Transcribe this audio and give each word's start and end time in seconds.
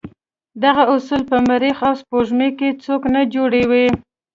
دغه 0.63 0.83
اصول 0.95 1.21
په 1.31 1.37
مریخ 1.49 1.77
او 1.87 1.93
سپوږمۍ 2.01 2.49
کې 2.59 2.69
څوک 2.83 3.01
نه 3.13 3.21
جوړوي. 3.33 3.87